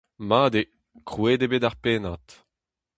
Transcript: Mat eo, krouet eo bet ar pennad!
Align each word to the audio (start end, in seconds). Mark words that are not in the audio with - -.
Mat 0.27 0.53
eo, 0.61 0.69
krouet 1.09 1.41
eo 1.43 1.49
bet 1.51 1.67
ar 1.67 1.77
pennad! 1.83 2.27